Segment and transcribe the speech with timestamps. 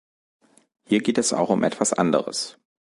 [0.87, 2.57] Hier geht es auch um etwas anderes.